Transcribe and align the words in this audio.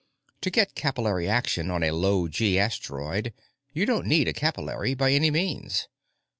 To 0.41 0.49
get 0.49 0.73
capillary 0.73 1.29
action 1.29 1.69
on 1.69 1.83
a 1.83 1.91
low 1.91 2.27
gee 2.27 2.57
asteroid, 2.57 3.35
you 3.71 3.85
don't 3.85 4.07
need 4.07 4.27
a 4.27 4.33
capillary, 4.33 4.95
by 4.95 5.11
any 5.11 5.29
means. 5.29 5.87